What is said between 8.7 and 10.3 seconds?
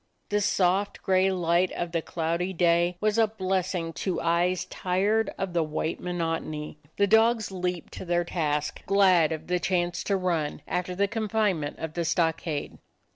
glad of the chance to